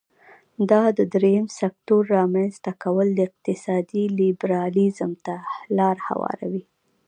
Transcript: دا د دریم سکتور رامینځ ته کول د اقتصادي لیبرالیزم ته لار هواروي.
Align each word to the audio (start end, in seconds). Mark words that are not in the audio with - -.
دا 0.69 0.83
د 0.97 0.99
دریم 1.13 1.45
سکتور 1.59 2.01
رامینځ 2.17 2.53
ته 2.65 2.71
کول 2.83 3.07
د 3.13 3.19
اقتصادي 3.29 4.03
لیبرالیزم 4.19 5.11
ته 5.25 5.35
لار 5.77 5.97
هواروي. 6.09 6.63